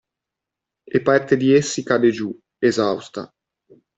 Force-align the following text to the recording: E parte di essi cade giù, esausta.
E 0.87 0.99
parte 0.99 1.37
di 1.37 1.53
essi 1.53 1.83
cade 1.83 2.09
giù, 2.09 2.35
esausta. 2.57 3.31